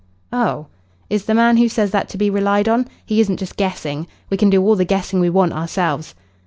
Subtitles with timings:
[0.33, 0.65] "Oh.
[1.11, 2.87] Is the man who says that to be relied on?
[3.05, 4.07] He isn't just guessing?
[4.31, 6.15] We can do all the guessing we want ourselves."